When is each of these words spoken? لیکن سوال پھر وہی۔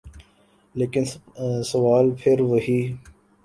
لیکن 0.75 1.03
سوال 1.71 2.05
پھر 2.19 2.37
وہی۔ 2.41 2.81